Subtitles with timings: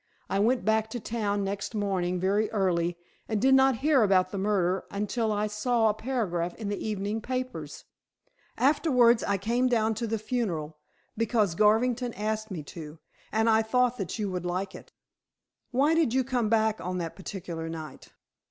[0.31, 2.97] I went back to town next morning very early,
[3.29, 7.21] and did not hear about the murder until I saw a paragraph in the evening
[7.21, 7.85] papers.
[8.57, 10.79] Afterwards I came down to the funeral
[11.15, 12.97] because Garvington asked me to,
[13.31, 14.91] and I thought that you would like it."
[15.69, 18.07] "Why did you come back on that particular night?"